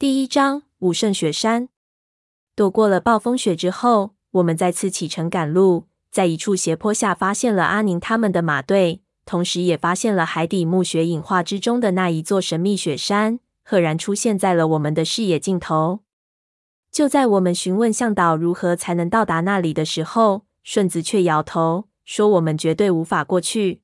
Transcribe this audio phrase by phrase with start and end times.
[0.00, 1.70] 第一章武圣雪山。
[2.54, 16.04] 躲过了暴风雪之后，我们再次启程赶路，在一处斜坡下发现了阿宁他们的马队，同时也发现了海底墓穴隐画之中的那一座神秘雪山，赫然出现在了我们的视野尽头。
[16.92, 23.82] 就在我们询问向导如何才能到达那里的时候，顺子却摇头说：“我们绝对无法过去。”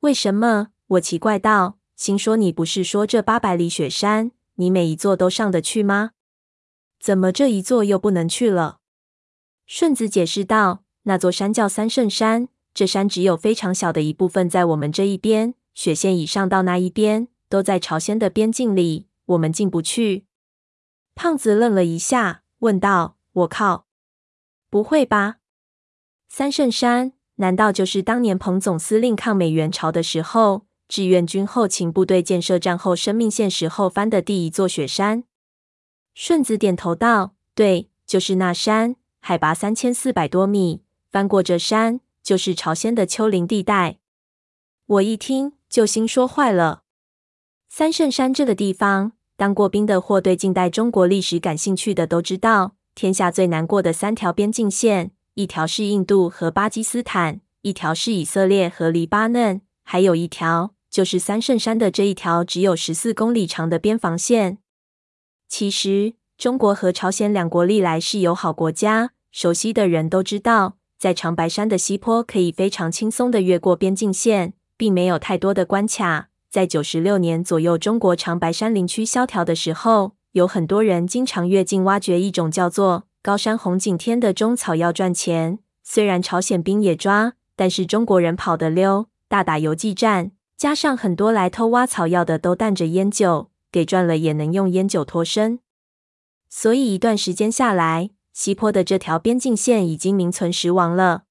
[0.00, 0.68] 为什么？
[0.86, 1.76] 我奇怪道。
[1.94, 6.10] 心说：“你不是说这八百里雪山，你每一座都上得去吗？
[7.00, 8.78] 怎么这一座又不能去了？”
[9.66, 20.26] 顺子解释道：“那座山叫三圣山，这山只有非常小的一部分在我们这一边，雪线以上到那一边都在朝鲜的边境里，我们进不去。”
[21.14, 23.86] 胖子愣了一下，问道：“我靠，
[24.70, 25.36] 不会吧？
[26.28, 35.24] 三圣山难道就是当年彭总司令抗美援朝的时候？”志愿军后勤部队建设战后生命线时候翻的第一座雪山。
[36.14, 40.82] 顺子点头道：“对，就是那山，海拔三千四百多米。
[41.10, 43.98] 翻过这山，就是朝鲜的丘陵地带。”
[44.86, 46.82] 我一听就心说坏了。
[47.68, 60.74] 三圣山这个地方，当过兵的或对近代中国历史感兴趣的都知道，天下最难过的三条边境线，一条是印度和巴基斯坦，一条是以色列和黎巴嫩，还有一条。
[60.98, 64.58] 就是三圣山的这一条只有十四公里长的边防线。
[65.46, 76.30] 其实，中国和朝鲜两国历来是友好国家，熟悉的人都知道，在长白山的西坡可以非常轻松地越过边境线，并没有太多的关卡。
[76.50, 85.60] 在九十六年左右，中国长白山林区萧条的时候，有很多人经常越境挖掘一种叫做高山红景天的中草药赚钱。
[85.84, 90.32] 虽然朝鲜兵也抓，但是中国人跑得溜，大打游击战。
[90.58, 95.60] 加上很多来偷挖草药的都带着烟酒，给赚了也能用烟酒脱身。
[96.48, 101.22] 所以一段时间下来，西坡的这条边境线已经名存实亡了。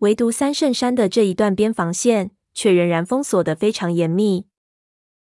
[0.00, 4.44] 唯独三圣山的这一段边防线却仍然封锁得非常严密。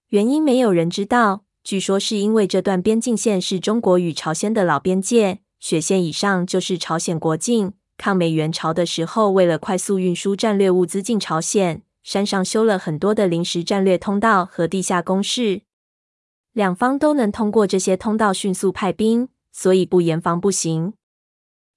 [0.08, 7.72] 原因没有人知道，据说是因为这段边境线是中国与朝鲜的老边界，雪线以上就是朝鲜国境。
[7.96, 11.80] 抗美援朝的时候，为了快速运输战略物资进朝鲜。
[12.06, 15.62] 山上修了很多的临时战略通道和地下工事，
[16.52, 20.92] 两方都能通过这些通道迅速派兵，所以不严防不行。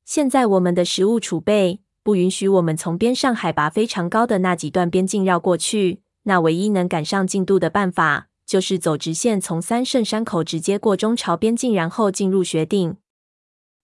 [0.05, 12.97] 现在我们的食物储备不允许我们从边上海拔非常高的那几段边境绕过去，那唯一能赶上进度的办法，就是走直线从三圣山口直接过中朝边境，然后进入雪顶。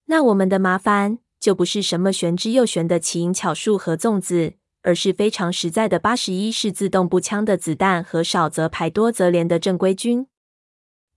[0.05, 4.53] 那我们的麻烦就不是什么玄之又玄的奇淫巧术和粽子。
[4.85, 10.27] 而是非常实在的八十一式自动步枪的子弹和少则排多则连的正规军。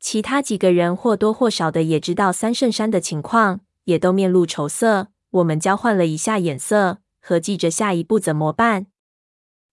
[0.01, 5.09] 其他几个人或多或少的也知道三圣山的情况，也都面露愁色。
[5.33, 8.87] 我们交换了一下眼色，合计着下一步怎么办。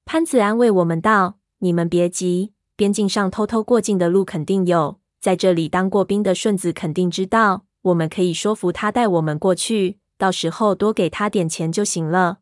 [0.03, 12.39] 潘子安慰我们道：“你们别急，边境上偷偷过境的路肯定有，在这里当过兵的顺子肯定知道，我们可以说服他带我们过去，到时候多给他点钱就行了。”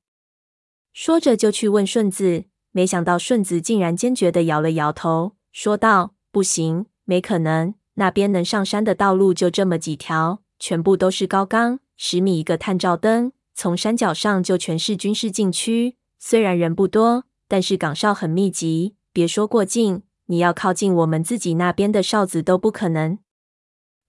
[0.93, 7.73] 说着就去问顺子，没想到顺子竟然坚决地摇了摇头，说道：“不行，没可能。
[7.95, 15.97] 那边能上山的道路就这么几条，全部都是高岗，十米一个探照灯，从山脚上就全是军事禁区。
[16.19, 18.95] 虽然人不多，但是岗哨很密集。
[19.11, 23.17] 别说过境，你要靠近我们自己那边的哨子都不可能。”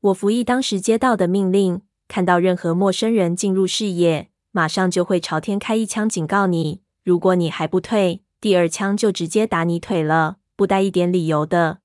[0.00, 11.78] 我服役当时接到的命令，看到任何陌生人进入视野，马上就会朝天开一枪警告你，如果你还不退，第二枪就直接打你腿了，不带一点理由的。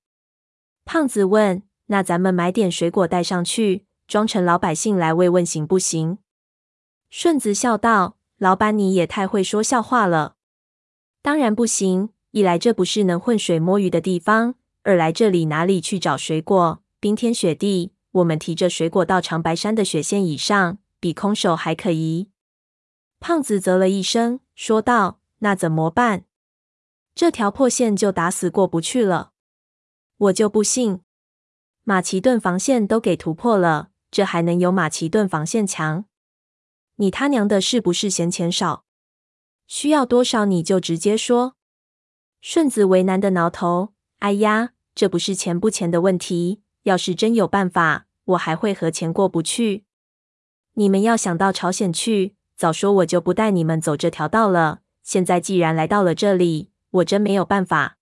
[0.86, 6.20] 胖子问：“那咱们买点水果带上去，装成老百姓来慰问行不行？”
[7.10, 10.36] 顺子笑道：“老板你也太会说笑话了，
[11.24, 12.10] 当然不行。
[12.30, 14.54] 一来这不是能混水摸鱼的地方，
[14.84, 16.84] 二来这里哪里去找水果？
[17.00, 22.30] 冰天雪地，我们提着水果到长白山的雪线以上，比空手还可疑。”
[23.20, 26.26] 胖子啧了一声，说道：“那怎么办？
[27.14, 29.34] 这条破线就打死过不去了。
[30.18, 31.02] 我就不信，
[31.84, 36.06] 马其顿防线都给突破了，这还能有马其顿防线强？
[36.96, 38.86] 你他娘的是不是嫌钱少？
[39.68, 41.56] 需要多少你就直接说。”
[42.42, 49.84] 顺子为难的挠头：“哎呀，这不是钱不钱的问题，要是真有办法，我还会和钱过不去。
[50.76, 54.80] 你们要想到朝鲜去。”早说我就不带你们走这条道了。
[55.02, 57.96] 现在既然来到了这里，我真没有办法。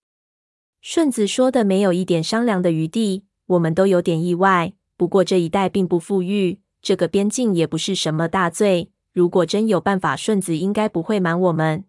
[0.82, 4.74] 顺子说的没有一点商量的余地，我们都有点意外。
[4.96, 8.90] 不过这一带并不富裕，这个边境也不是什么大罪。
[9.14, 11.84] 如果真有办法，顺子应该不会瞒我们。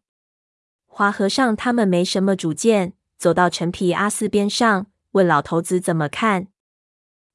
[0.85, 6.49] 华和尚他们没什么主见，走到陈皮阿四边上，问老头子怎么看。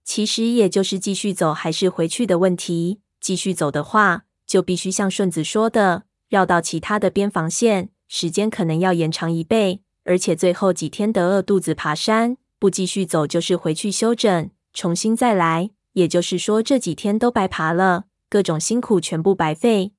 [0.03, 2.99] 其实也就是继续走还是回去的问题。
[3.19, 12.37] 继续走的话，就必须像顺子说的，绕到其他的边防线，时间可能要延长一倍，而且最后几天得饿肚子爬山。
[12.59, 15.71] 不继续走，就是回去休整，重新再来。
[15.93, 19.93] 也就是说，这几天都白爬了，各种辛苦全部白费。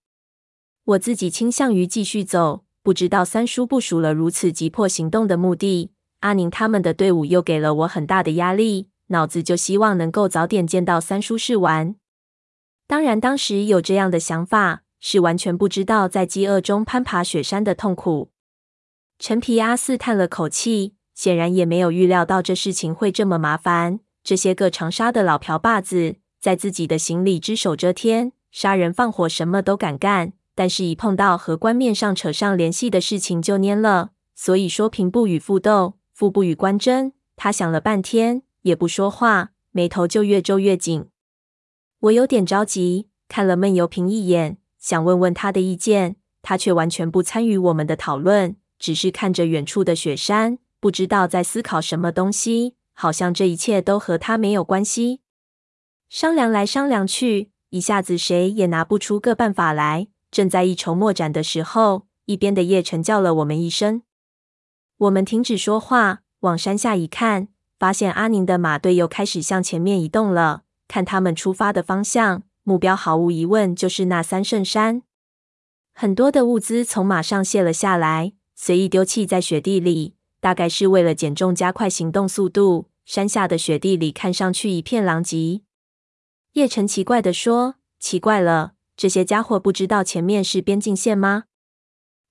[0.85, 5.91] 我自己倾向于继续走，不知道三叔部署了如此急迫行动的目的。
[6.21, 11.97] 阿宁他们的队伍又给了我很大的压力，脑子就希望能够早点见到三叔试完。
[12.87, 18.31] 当然，当时有这样的想法，是完全不知道在饥饿中攀爬雪山的痛苦。
[19.19, 20.95] 陈皮阿四叹了口气。
[21.15, 24.01] 显然也没有预料到这事情会这么麻烦。
[24.25, 34.11] 这些个长沙的老瓢把子，在自己的行里只手遮天，杀人放火什么都敢干，但是一碰到和官面上扯上联系的事情就蔫了。
[34.35, 37.13] 所以说，平不与富斗，富不与官争。
[37.37, 41.07] 他想了半天，也不说话，眉头就越皱越紧。
[42.05, 50.59] 我有点着急，看了闷油瓶一眼，想问问他的意见，他却完全不参与我们的讨论，只是看着远处的雪山。
[50.81, 55.23] 不知道在思考什么东西，好像这一切都和他没有关系。
[56.11, 60.09] 商量来商量去，一下子谁也拿不出个办法来。
[60.31, 64.03] 正在一筹莫展的时候，一边的叶晨叫了我们一声，
[64.99, 67.49] 我们停止说话，往山下一看，
[67.79, 70.65] 发现阿宁的马队又开始向前面移动了。
[70.89, 75.03] 看他们出发的方向，目标毫无疑问就是那三圣山。
[75.93, 80.17] 很多的物资从马上卸了下来，随意丢弃在雪地里。
[80.41, 82.91] 大概是为了减重，加快行动速度。
[83.07, 85.63] 山下的雪地里看上去一片狼藉。
[86.53, 91.45] 叶晨奇怪地说：“奇怪了，这些家伙不知道前面是边境线吗？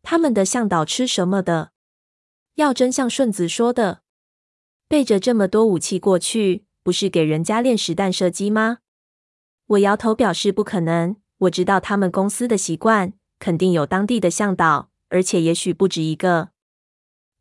[0.03, 1.71] 他们的向导吃什么的？
[2.55, 4.01] 要真像顺子说的，
[4.87, 8.79] 背着这么多武器过去，不是给人家练实弹射击吗？”
[9.65, 11.15] 我摇头表示不可能。
[11.39, 16.49] 我知道他们公司的习惯，肯定有当地的向导，而且也许不止一个。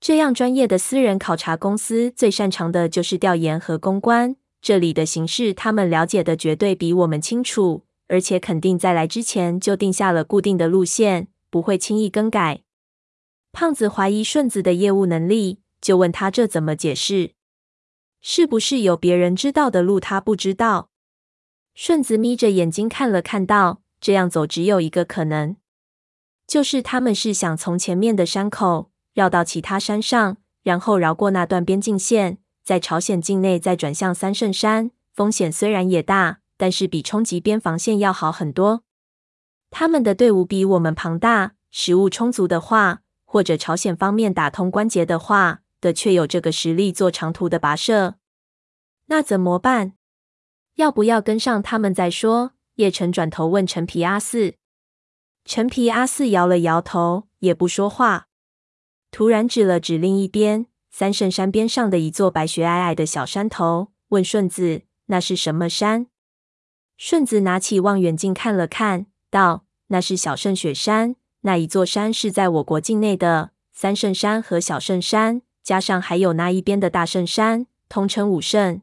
[0.00, 12.62] 这样专业的私人考察公司最擅长的就是调研和公关，这里的形势他们了解的绝对比我们清楚，而且肯定在来之前就定下了固定的路线，不会轻易更改。
[13.53, 17.35] 胖子怀疑顺子的业务能力，就问他这怎么解释？
[18.23, 20.89] 是不是有别人知道的路他不知道？
[21.75, 25.57] 顺子眯着眼睛看了看道，这样走只有一个可能，
[26.47, 28.91] 就是他们是想从前面的山口。
[29.15, 34.91] 绕到其他山上，然后绕过那段边境线，在朝鲜境内再转向三圣山。
[35.13, 38.85] 风险虽然也大，但是比冲击边防线要好很多。
[39.71, 48.14] 他们的队伍比我们庞大，食物充足的话，或者朝鲜方面打通关节的话，的确有这个实力做长途的跋涉。
[49.06, 49.94] 那怎么办？
[50.76, 52.52] 要不要跟上他们再说？
[52.76, 54.55] 叶晨转头问陈皮阿四。
[55.44, 58.29] 陈皮阿四摇了摇头，也不说话。
[59.11, 66.06] 突然指了指另一边，三圣山边上的一座白雪皑皑的小山头，问顺子：“那是什么山？”
[66.96, 71.17] 顺子拿起望远镜看了看，道：“那是小圣雪山。
[71.41, 73.51] 那一座山是在我国境内的。
[73.72, 78.83] 三圣山和小圣山，加上还有那一边的大圣山，通称五圣。”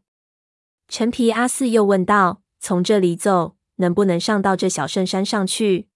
[0.87, 5.87] 陈皮阿四又问道：“从这里走，能不能上到这小圣山上去？”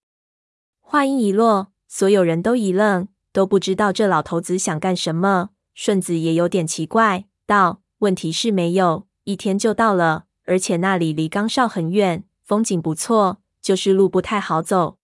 [0.80, 3.08] 话音一落，所有人都一愣。
[3.32, 5.50] 都不知道这老头子想干什么。
[5.74, 14.98] 顺子也有点奇怪，道：“问题是没有，一天就到了，而且那里离岗哨很远，风景不错，就是路不太好走。”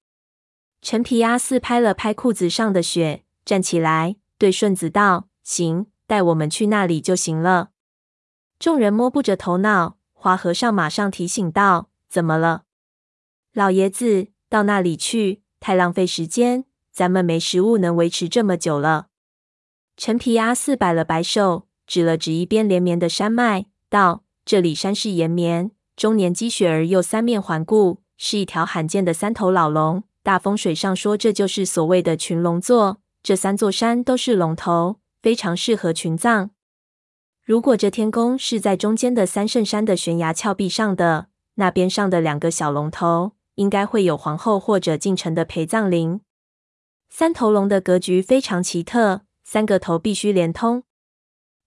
[0.80, 7.70] 陈皮阿四拍了拍裤子上的雪，站起来对顺子道：“行，带我们去那里就行了。”
[8.58, 12.64] 众人摸不着头脑，花和尚马上提醒道：“怎么了？
[13.52, 19.06] 老爷子，到那里去，太浪费时间。”咱们没食物能维持这么久了。
[19.96, 30.02] 陈皮阿四摆了摆手，指了指一边连绵的山脉，道：“这里山势延绵，终年积雪而又三面环顾，是一条罕见的三头老龙。
[30.22, 33.00] 大风水上说，这就是所谓的群龙座。
[33.22, 36.50] 这三座山都是龙头，非常适合群葬。
[37.44, 46.20] 如果这天宫是在中间的三圣山的悬崖峭壁上的，那边上的两个小龙头，应该会有皇后或者近臣的陪葬陵。”
[47.10, 50.84] 三头龙的格局非常奇特，三个头必须连通，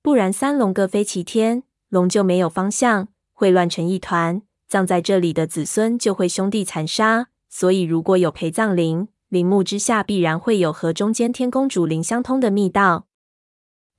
[0.01, 4.41] 不然三龙各飞齐天，龙就没有方向，会乱成一团。
[4.69, 13.07] 葬在这里的子孙就会兄弟残杀，所以如果有陪葬陵，陵墓之下必然会有和中间天宫主陵相通的密道。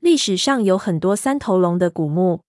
[0.04, 2.42] 历史上有很多三头龙的古墓，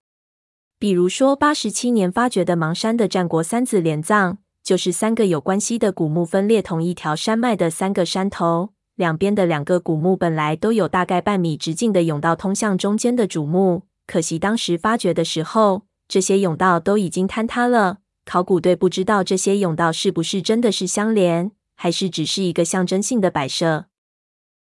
[0.78, 18.00] 比如说八十七年发掘的邙山的战国三子连葬，就是三个有关系的古墓分裂同一条山脉的三个山头，两边的两个古墓本来都有大概半米直径的甬道通向中间的主墓，可惜当时发掘的时候，这些甬道都已经坍塌了。
[18.26, 23.86] 考古队不知道这些甬道是不是真的是相连，还是只是一个象征性的摆设。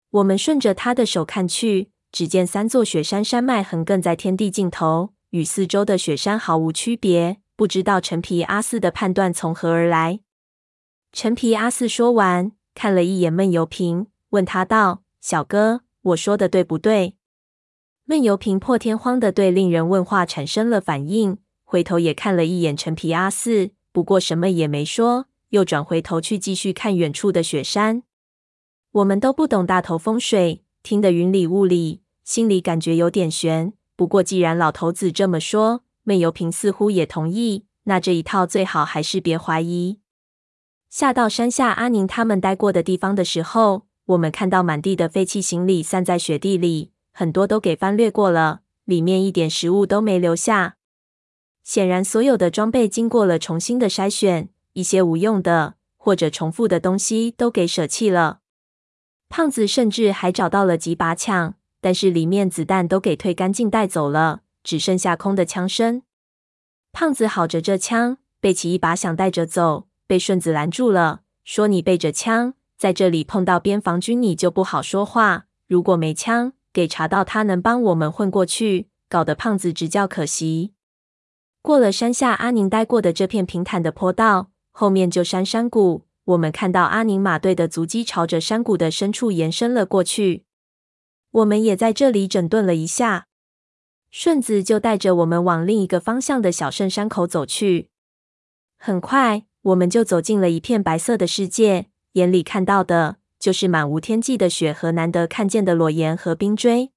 [0.10, 7.37] 我们顺着他的手看去，只见三座雪山山脉横亘在天地尽头，与四周的雪山毫无区别。
[7.55, 10.21] 不知道陈皮阿四的判断从何而来。
[11.11, 17.17] 陈皮阿四说完，看了一眼闷油瓶，问他道：“小哥，我说的对不对？”
[18.05, 21.37] 闷油瓶破天荒的对令人问话产生了反应。
[21.65, 28.03] 回头也看了一眼陈皮阿四，不过什么也没说，又转回头去继续看远处的雪山。
[28.91, 33.74] 我们都不懂大头风水，听得云里雾里，心里感觉有点悬。
[33.96, 40.00] 不过既然老头子这么说，闷油瓶似乎也同意，那这一套最好还是别怀疑。
[40.89, 50.77] 下到山下阿宁他们待过的地方的时候，我们看到满地的废弃行李散在雪地里，很多都给翻掠过了，里面一点食物都没留下。
[51.63, 58.39] 显然，所有的装备经过了重新的筛选，一些无用的或者重复的东西都给舍弃了。
[59.29, 66.03] 胖子甚至还找到了几把枪，但是里面子弹都给退干净带走了，只剩下空的枪身。
[66.91, 75.45] 胖子好着这枪，背起一把想带着走，被顺子拦住了，说：“你背着枪在这里碰到边防军，你就不好说话。
[75.67, 80.74] 如果没枪，给查到他能帮我们混过去。”搞得胖子直叫可惜。
[81.63, 86.03] 过了山下阿宁待过的这片平坦的坡道，后面就山山谷。
[86.29, 90.45] 我们看到阿宁马队的足迹朝着山谷的深处延伸了过去。
[91.31, 93.25] 我们也在这里整顿了一下，
[94.12, 97.89] 顺子就带着我们往另一个方向的小圣山口走去。
[98.77, 106.91] 很快，我们就走进了一片白色的世界，眼里看到的就是满无天际的雪和难得看见的裸岩和冰锥。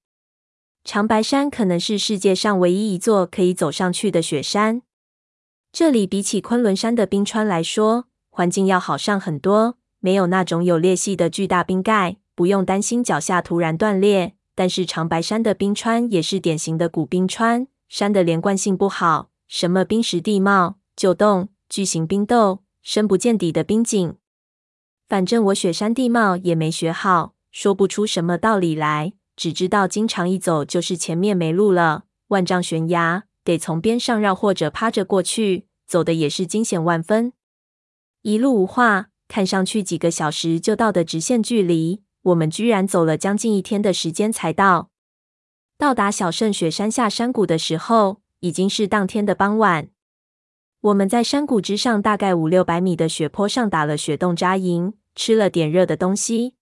[0.83, 4.83] 长白山可能是世界上唯一一座可以走上去的雪山。
[5.71, 14.33] 这里比起昆仑山的冰川来说，环境要好上很多，没有那种有裂隙的巨大冰盖，不用担心脚下突然断裂。
[14.55, 24.15] 但是长白山的冰川也是典型的古冰川，山的连贯性不好，什么冰蚀地貌、旧洞、巨型冰窦、深不见底的冰井。
[25.07, 29.13] 反正我雪山地貌也没学好，说不出什么道理来。
[29.35, 37.33] 只知道经常一走就是前面没路了，万丈悬崖，得从边上绕或者趴着过去，走的也是惊险万分。
[38.23, 44.89] 一路无话，看上去几个小时就到的直线距离，我们居然走了将近一天的时间才到。
[45.77, 49.89] 到达小圣雪山下山谷的时候，已经是当天的傍晚。
[50.79, 56.55] 我们在山谷之上大概五六百米的雪坡上打了雪洞扎营，吃了点热的东西。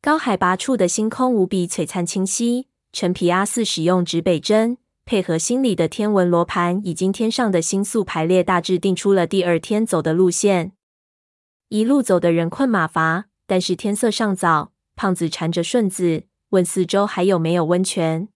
[0.00, 2.68] 高海拔处的星空无比璀璨清晰。
[2.90, 10.72] 陈皮阿四使用指北针，配合心里的天文罗盘，已经天上的星宿排列，大致定出了第二天走的路线。
[11.68, 14.72] 一路走的人困马乏，但是天色尚早。
[14.96, 18.28] 胖子缠着顺子，问四周还有没有温泉。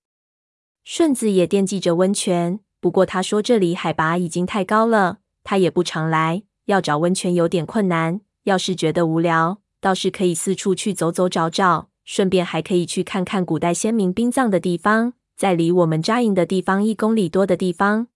[0.82, 8.20] 顺子也惦记着温泉，不过他说这里海拔已经太高了，他也不常来，要找温泉有点困难。
[8.44, 18.08] 要是觉得无聊，倒是可以四处去走走找找，顺便还可以去看看古代先民殡葬的地方，在离我们扎营的地方一公里多的地方。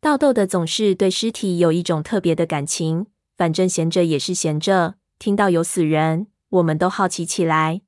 [0.00, 7.82] 盗窦的总是对尸体有一种特别的感情，反正闲着也是闲着，听到有死人，我们都好奇起来。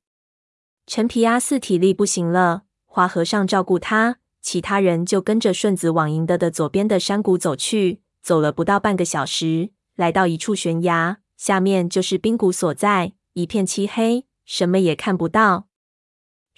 [0.85, 8.01] 陈皮阿四体力不行了，花和尚照顾他，其他人就跟着顺子往营的的左边的山谷走去。
[8.21, 11.19] 走了不到半个小时，来到一处悬崖。
[11.37, 15.67] 下面就是冰谷所在，一片漆黑，什么也看不到。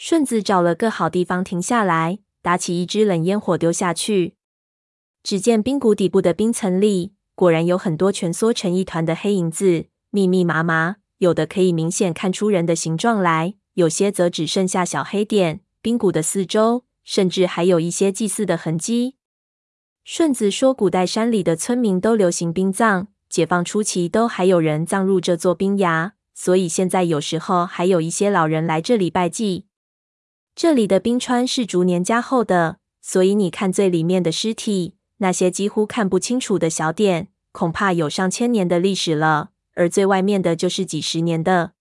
[0.05, 4.35] 顺子找了个好地方停下来，打起一支冷烟火丢下去。
[5.23, 15.61] 只见冰谷底部的冰层里，果然有很多蜷缩成一团的黑影子，密密麻麻，有的可以明显看出人的形状来，有些则只剩下小黑点。
[15.81, 19.15] 冰谷的四周，甚至还有一些祭祀的痕迹。
[20.03, 23.07] 顺子说，古代山里的村民都流行冰葬。
[23.29, 29.67] 解放初期都还有人葬入这座冰崖，所以现在有时候还有一些老人来这里拜祭。
[30.55, 41.71] 这里的冰川是逐年加厚的，所以你看最里面的尸体，那些几乎看不清楚的小点，恐怕有上千年的历史了，而最外面的就是几十年的。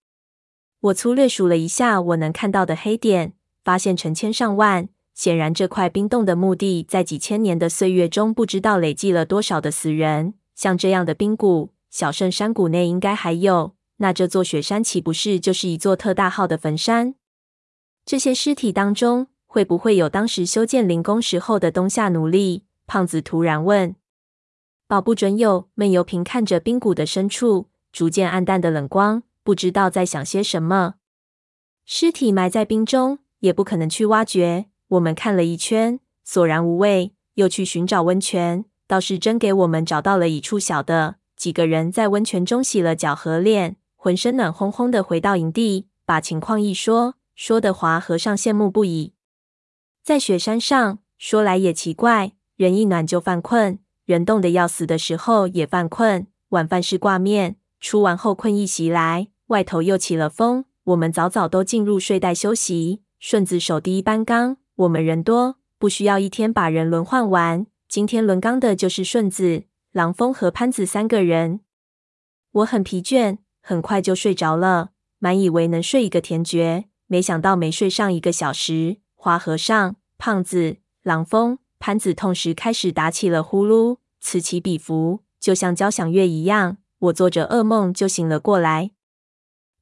[0.81, 4.89] 我粗略数了一下我能看到的黑点，发现成千上万。
[5.15, 10.33] 显然，这块冰冻的墓地在几千年的岁月中，不知道累积了多少的死人。
[10.55, 13.75] 像这样的冰谷，小圣山谷内应该还有。
[13.99, 17.15] 那这座雪山岂不是就是一座特大号的坟山？
[18.05, 22.65] 这些尸体当中，会不会有当时修建灵宫时候的冬夏奴隶？
[22.87, 23.95] 胖子突然问。
[24.87, 25.69] 保不准有。
[25.75, 30.97] 闷油瓶看着冰谷的深处，逐渐暗淡的冷光，不知道在想些什么。
[31.85, 34.67] 尸体埋在冰中，也不可能去挖掘。
[34.89, 41.17] 我们看了一圈，索然无味，又去寻找温泉，倒是真给我们找到了一处小的。
[41.37, 49.15] 几个人在温泉中洗了脚和脸，浑身暖烘烘的，回到营地，把情况一说，说得华和尚羡慕不已。
[50.03, 56.27] 在雪山上，说来也奇怪，人一暖就犯困，人冻得要死的时候也犯困。
[56.51, 63.03] 晚饭是挂面，出完后困意袭来，外头又起了风，我们早早都进入睡袋休息。
[63.19, 64.57] 顺子守第一班岗。
[64.75, 67.67] 我们人多，不需要一天把人轮换完。
[67.89, 71.61] 今天轮岗的就是顺子、郎峰和潘子三个人。
[72.51, 86.79] 我很疲倦，很快就睡着了，满以为能睡一个甜觉，没想到没睡上一个小时，花和尚、胖子、郎峰、潘子同时开始打起了呼噜，此起彼伏，就像交响乐一样。
[87.01, 88.93] 我做着噩梦就醒了过来，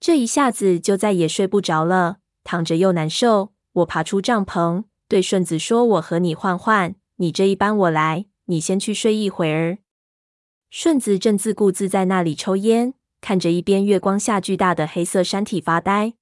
[0.01, 3.53] 这一下子就再也睡不着了，躺着又难受。
[3.75, 9.79] 我爬出帐篷，对顺子说：“我和你换换，你这一班我来，你先去睡一会儿。”
[10.69, 16.15] 顺子正自顾自在那里抽烟，看着一边月光下巨大的黑色山体发呆。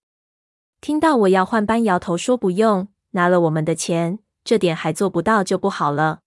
[0.80, 6.20] 听到我要换班，摇头说：“不用，拿了我们的钱，这点还做不到就不好了。”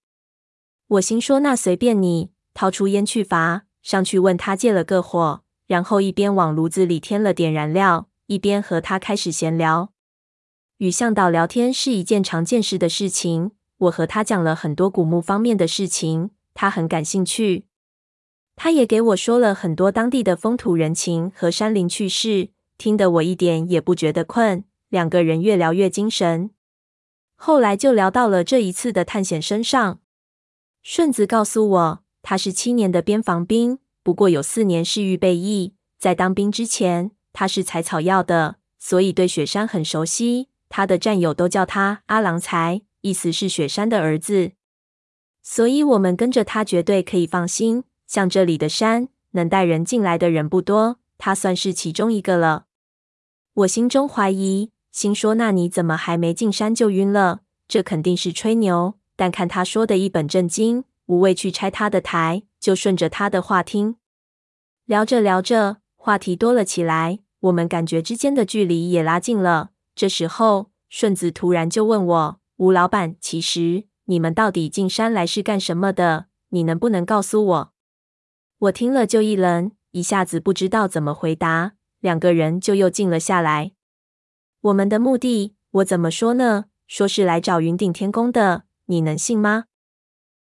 [0.88, 9.94] 我心说：“那随便你。”掏出烟去伐，上去问他借了个火，然后一边往炉子里添了点燃料，一边和他开始闲聊。
[10.79, 13.51] 与向导聊天是一件常见事的事情。
[13.77, 17.68] 我和他讲了很多古墓方面的事情，他很感兴趣。
[18.57, 22.50] 他也给我说了很多当地的风土人情和山林趣事，
[22.81, 24.63] 听得我一点也不觉得困。
[24.89, 26.50] 两个人越聊越精神。
[27.35, 30.00] 后来就聊到了这一次的探险身上。
[30.81, 35.75] 顺子告诉我，他是七年的边防兵，不过有四年是预备役。
[36.00, 40.50] 在当兵之前，他是采草药的，所以对雪山很熟悉。
[40.67, 44.53] 他的战友都叫他阿郎才，意思是雪山的儿子。
[45.44, 47.83] 所以，我们跟着他绝对可以放心。
[48.07, 52.65] 像这里的山，能带人进来的人不多，他算是其中一个了。
[53.53, 57.42] 我心中怀疑，心说：那你怎么还没进山就晕了？
[57.68, 58.96] 这肯定是吹牛。
[59.18, 63.98] 但看他说的一本正经，无谓去拆他的台，就顺着他的话听。
[64.85, 69.72] 聊着聊着，话题多了起来，我们感觉之间的距离也拉近了。
[69.94, 76.27] 这时候，顺子突然就问我：“吴老板，其实你们到底进山来是干什么的？
[76.50, 77.74] 你能不能告诉我？”
[78.59, 81.74] 我听了就一愣，一下子不知道怎么回答。
[82.01, 83.72] 两个人就又静了下来。
[84.59, 86.66] 我们的目的，我怎么说呢？
[86.85, 89.66] 说是来找云顶天宫的，你能信吗？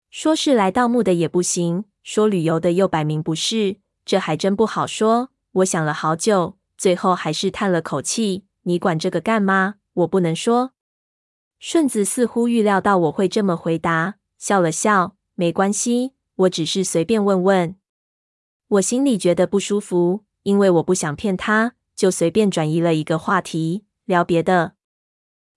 [0.09, 5.29] 说是来盗墓的也不行，说旅游的又摆明不是，这还真不好说。
[5.51, 8.45] 我想了好久，最后还是叹了口气。
[8.63, 9.75] 你管这个干吗？
[9.93, 10.71] 我不能说。
[11.59, 17.75] 顺子似乎预料到我会这么回答，笑了笑，没关系，我只是随便问问。
[18.69, 24.73] 我心里觉得不舒服，因为我不想骗他，就随便转移了一个话题，聊别的。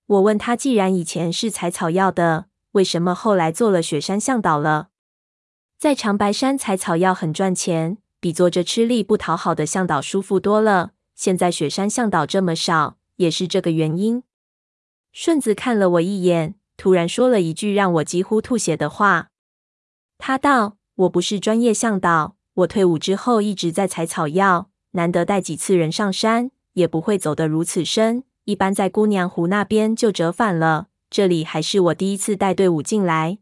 [0.07, 4.89] 我问他，既然以前是采草药的，为什么后来做了雪山向导了？
[5.79, 10.93] 在长白山采草药很赚钱，比做着吃力不讨好的向导舒服多了。
[11.15, 12.99] 现在雪山向导这么少。
[13.17, 14.25] 也是这个原因。
[15.13, 19.29] 顺子看了我一眼，突然说了一句让我几乎吐血的话。
[20.19, 28.25] 他道：“我不是专业向导，我退伍之后一直在采草药，难得带几次人上山，也不会走得如此深。
[28.45, 33.39] 一般在姑娘湖那边就折返了，这里还是我第一次带队伍进来。”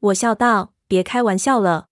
[0.00, 1.88] 我笑道：“别开玩笑了，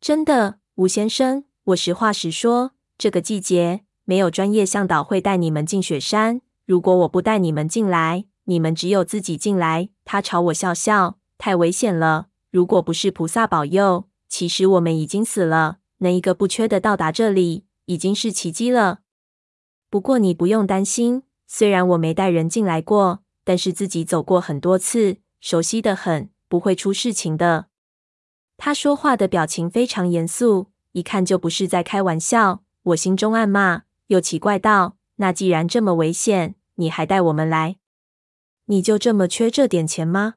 [0.00, 6.40] 真的，吴先生，我实话实说，这个季节。”没有专业向导会带你们进雪山。
[6.66, 9.90] 如果我不带你们进来，你们只有自己进来。
[10.04, 12.26] 他朝我笑笑，太危险了。
[12.50, 15.76] 如果不是菩萨保佑，其实我们已经死了。
[15.98, 19.00] 能一个不缺的到达这里，已经是奇迹了。
[19.88, 27.66] 不过你不用担心，虽然我没带人进来过，但是自己走过很多次，熟悉得很，不会出事情的。
[28.56, 32.62] 他说话的表情非常严肃，一看就不是在开玩笑。
[32.82, 37.78] 我心中暗骂，又奇怪道：“那既然这么危险，你还带我们来？
[38.66, 40.34] 你就这么缺这点钱吗？”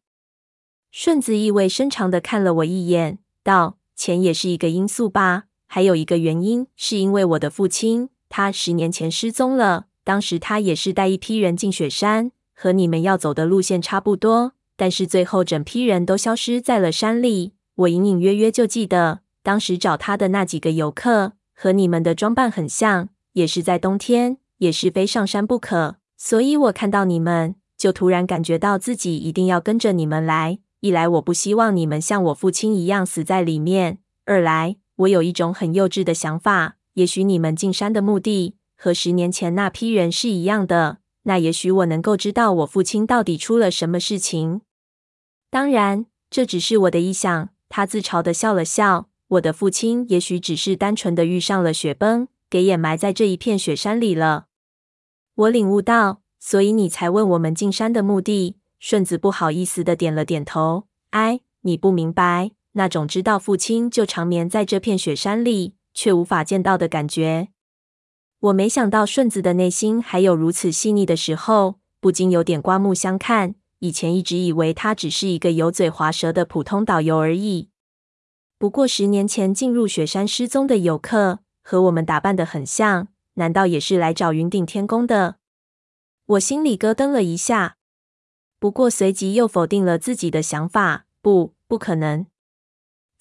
[0.90, 9.88] 顺子意味深长地看了我一眼，道：“钱也是一个因素吧，还有一个原因，是因为我的父亲，他十年前失踪了。
[10.04, 25.96] 当时他也是带一批人进雪山，和你们要走的路线差不多，但是最后整批人都消失在了山里。”我隐隐约约就记得，当时找他的那几个游客和你们的装扮很像，也是在冬天，也是非上山不可。
[26.16, 30.60] 所以我看到你们，就突然感觉到自己一定要跟着你们来。
[30.82, 44.62] 一来我不希望你们像我父亲一样死在里面；二来我有一种很幼稚的想法，也许你们进山的目的和十年前那批人是一样的，那也许我能够知道我父亲到底出了什么事情。
[45.50, 47.50] 当然，这只是我的臆想。
[47.70, 49.10] 他自嘲地笑了笑。
[49.30, 54.46] 我的父亲也许只是单纯地遇上了雪崩，给掩埋在这一片雪山里了。
[55.34, 58.58] 我领悟到，所以你才问我们进山的目的。
[58.78, 60.84] 顺子不好意思地点了点头。
[61.10, 67.50] 哎，你不明白那种知道父亲就长眠在这片雪山里，却无法见到的感觉。
[68.40, 73.56] 我没想到顺子的内心还有如此细腻的时候，不禁有点刮目相看。
[73.80, 77.70] 以前一直以为他只是一个油嘴滑舌的普通导游而已。
[78.58, 85.36] 不过十年前进入雪山失踪的游客和我们打扮的很像，难道也是来找云顶天宫的？
[86.26, 87.76] 我心里咯噔了一下，
[88.58, 91.06] 不过随即又否定了自己的想法。
[91.22, 92.26] 不，不可能！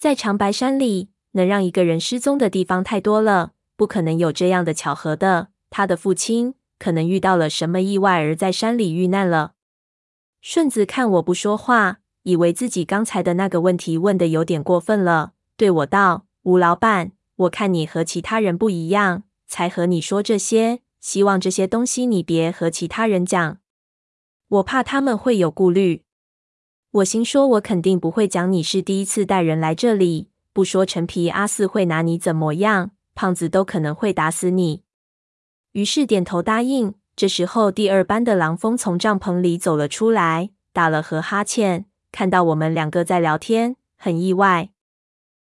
[0.03, 5.47] 在长白山里，能让一个人失踪的地方太多了，不可能有这样的巧合的。
[5.69, 9.53] 他的父亲可能遇到了什么意外，而在山里遇难了。
[10.41, 20.81] 顺子看我不说话，以为自己刚才的那个问题问得有点过分了，对我道：“吴老板，我看你和其他人不一样，才和你说这些。
[20.99, 23.59] 希望这些东西你别和其他人讲，
[24.49, 26.03] 我怕他们会有顾虑。”
[26.93, 34.83] 我心说，我肯定不会讲你是第一次带人来这里，不说陈皮阿四会拿你怎么样，胖子都可能会打死你。
[35.71, 36.93] 于是点头答应。
[37.15, 44.69] 这时候，第二班的狼峰从帐篷里走了出来，打了和哈欠，看到我们两个在聊天，很意外。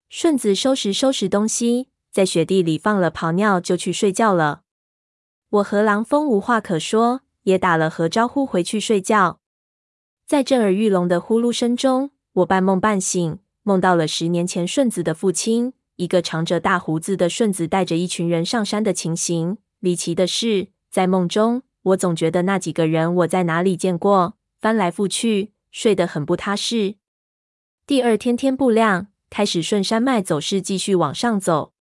[0.08, 4.62] 顺子收拾收拾东西，在雪地里放了泡尿，就去睡觉了。
[5.50, 9.40] 我和狼峰无话可说，也打了和招呼，回去睡觉。
[10.32, 19.58] 在震耳欲聋的呼噜声中，我半梦半醒，梦到了十年前顺子的父亲，一个长着大胡子的顺子带着一群人上山的情形。
[19.80, 26.94] 离奇的是，在梦中，我总觉得那几个人我在哪里见过，翻来覆去，睡得很不踏实。
[27.86, 31.74] 第二天天不亮，开始顺山脉走势继续往上走。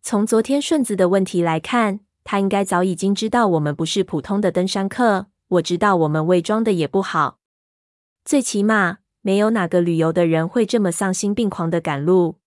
[0.00, 5.26] 从昨天顺子的问题来看，他应该早已经知道我们不是普通的登山客。
[5.48, 7.36] 我知道我们伪装的也不好，
[8.26, 12.38] 最起码没有哪个旅游的人会这么丧心病狂的赶路。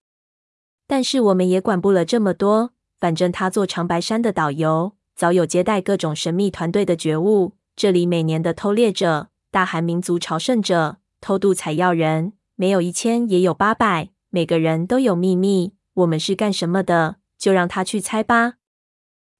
[0.85, 4.97] 但是我们也管不了这么多，反正他做长白山的导游。
[5.15, 7.53] 早有接待各种神秘团队的觉悟。
[7.77, 15.75] 这里每年的偷猎者、大韩民族朝圣者、偷渡采药人，没有一千也有八百，每个人都有秘密。
[15.93, 17.17] 我们是干什么的？
[17.37, 18.55] 就让他去猜吧。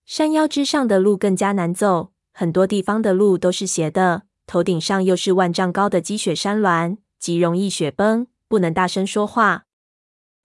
[0.05, 9.65] 山腰之上的路更加难走，很多地方的路都是斜的，头顶上又是万丈高的积雪山峦，极容易雪崩，不能大声说话。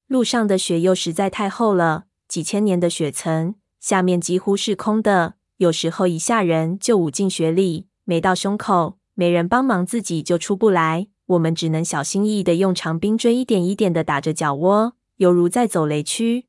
[0.09, 3.55] 路上的雪又实在太厚了，几千年的雪层。
[3.81, 11.07] 下面几乎是空的，有时候一下人就捂进雪里，没到胸口，没人帮忙，自己就出不来。
[11.25, 16.45] 我们只能小心翼翼地用长冰锥一点一点地打着脚窝，犹如在走雷区。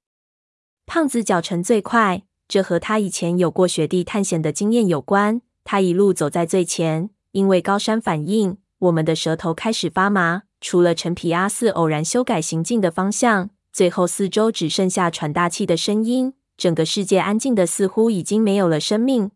[0.85, 5.41] 胖子脚程最快，这和他以前有过雪地探险的经验有关。
[5.63, 10.43] 他一路走在最前，因为高山反应，我们的舌头开始发麻。
[10.61, 16.33] 除了陈皮阿四偶然修改行进的方向，最后四周只剩下喘大气的声音。
[16.55, 19.31] 整个世界安静的似乎已经没有了生命。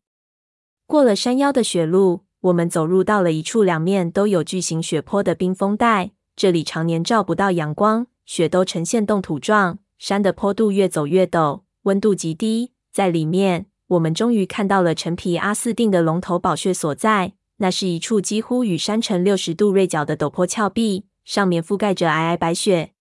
[0.87, 6.11] 过了山腰的雪路，我们走入到了一处两面都有巨型雪坡的冰封带。
[6.37, 9.79] 这里常年照不到阳光，雪都呈现冻土状。
[9.97, 12.71] 山的坡度越走越陡，温度极低。
[12.93, 17.33] 在里面，我们终于看到了陈皮阿四定的龙头宝穴所在。
[17.59, 22.91] 那是一处几乎与山城六十度锐角的陡坡峭壁，上面覆盖着皑皑白雪。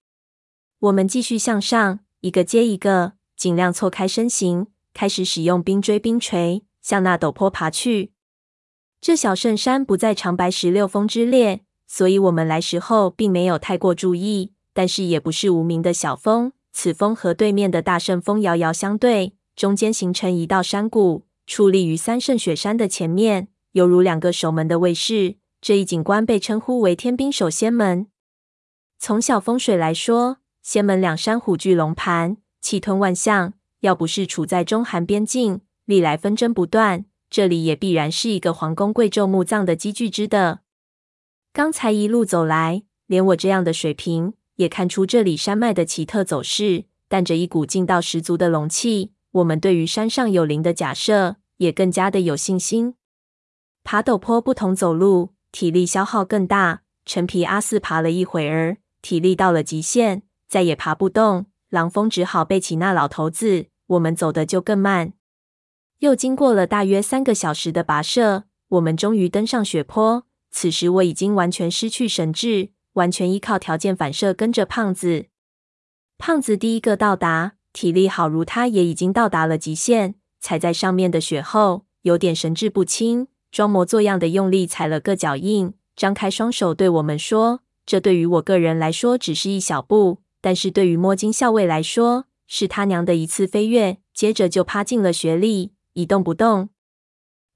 [0.81, 3.15] 我们继续向上，一个接一个。
[3.37, 8.11] 尽量错开身形，开始使用冰锥、冰锤向那陡坡爬去。
[9.01, 14.53] 这小圣山不在长白石六峰之列，所以我们来时候并没有太过注意。
[14.73, 16.53] 但是也不是无名的小峰。
[16.73, 25.37] 此峰和对面的大圣峰遥遥相对，中间形成一道山谷，矗立于三圣雪山的前面，犹如两个守门的卫士。
[25.61, 28.09] 这一景观被称呼为天兵守仙门。
[28.99, 33.55] 从小风水来说，仙门两山虎踞龙盘，气吞万象。
[33.81, 40.59] 要不是处在中韩边境，历来纷争不断，这里也必然是一个皇宫贵胄墓葬的积聚之地。
[41.53, 49.13] 刚才一路走来，连我这样的水平也看出这里山脉的奇特走势，带着一股劲道十足的龙气。
[49.31, 52.95] 我们对于山上有灵的假设也更加的有信心。
[53.91, 56.83] 爬陡坡不同走路，体力消耗更大。
[57.07, 61.47] 陈皮阿四爬了一会儿，体力到了极限，再也爬不动。
[61.71, 65.15] 狼峰只好背起那老头子，我们走得就更慢。
[66.01, 70.27] 又经过了大约三个小时的跋涉，我们终于登上雪坡。
[70.51, 75.29] 此时我已经完全失去神智，完全依靠条件反射跟着胖子。
[76.19, 96.69] 胖子第一个到达，体力好如他也已经到达了极限，踩在上面的雪后有点神志不清，装模作样的用力踩了个脚印，张开双手对我们说：“这对于我个人来说只是一小步。”但是对于摸金校尉来说，是他娘的一次飞跃，接着就趴进了雪里，一动不动。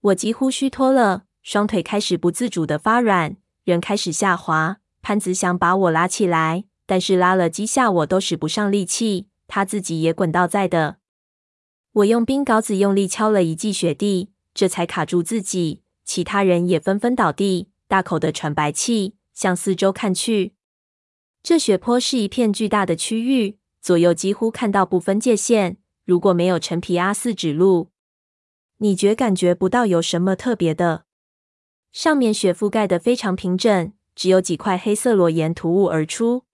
[0.00, 4.78] 我几乎虚脱了，双腿开始不自主的发软，人开始下滑。
[5.00, 10.96] 潘子想把我拉起来，但是拉了几下我都使不上力气，他自己也滚到在的。
[11.92, 15.82] 我用冰镐子用力敲了一记雪地，这才卡住自己。
[16.04, 20.54] 其他人也纷纷倒地，大口的喘白气，向四周看去。
[21.42, 25.78] 这雪坡是一片巨大的区域，左右几乎看到不分界线。
[26.04, 27.90] 如果没有陈皮阿四指路，
[28.78, 31.04] 你绝感觉不到有什么特别的。
[31.92, 36.44] 上面雪覆盖的非常平整，只有几块黑色裸岩突兀而出。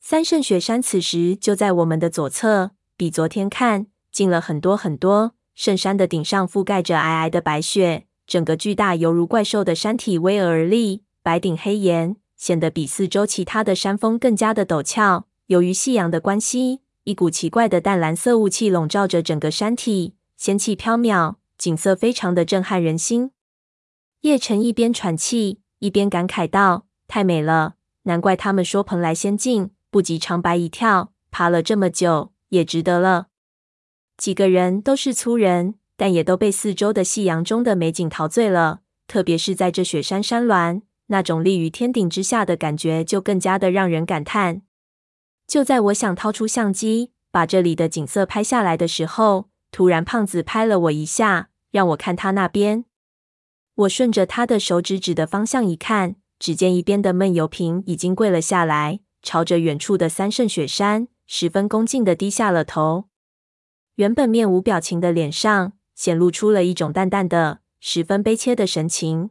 [0.00, 5.34] 三圣雪山此时就在我们的左侧，比昨天看近了很多很多。
[5.54, 12.16] 圣山的顶上覆盖着皑皑的白雪，整个巨大犹如怪兽的山体巍峨而立，白顶黑岩。
[12.36, 15.28] 显得比四周其他的山峰更加的陡峭。
[15.46, 23.30] 由于夕阳的关系，一股奇怪的淡蓝色雾气笼罩着整个山体，仙气飘渺，景色非常的震撼人心。
[24.22, 33.28] 叶晨一边喘气，一边感慨道：“太美了，难怪他们说蓬莱仙境不及长白一跳，爬了这么久也值得了。”
[34.16, 40.82] 几个人都是粗人，但也都被四周的夕阳中的美景陶醉了，特别是在这雪山山峦。
[41.06, 44.62] 那种立于天顶之下的感觉，就更加的让人感叹。
[45.46, 52.86] 就在我想掏出相机，把这里的景色拍下来的时候，突然胖子拍了我一下，让我看他那边。
[53.74, 63.11] 我顺着他的手指指的方向一看，只见一边的闷油瓶已经跪了下来，朝着远处的三圣雪山，十分恭敬的低下了头。
[63.96, 69.30] 原本面无表情的脸上，显露出了一种淡淡的、十分悲切的神情。